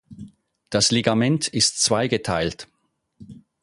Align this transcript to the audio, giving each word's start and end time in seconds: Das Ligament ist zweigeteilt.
Das 0.71 0.89
Ligament 0.89 1.47
ist 1.47 1.79
zweigeteilt. 1.83 2.67